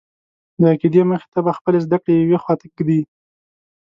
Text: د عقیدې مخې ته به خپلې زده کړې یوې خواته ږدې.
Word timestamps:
د 0.59 0.61
عقیدې 0.73 1.01
مخې 1.09 1.27
ته 1.33 1.39
به 1.45 1.51
خپلې 1.57 1.79
زده 1.85 1.97
کړې 2.03 2.13
یوې 2.23 2.37
خواته 2.43 2.65
ږدې. 2.75 3.01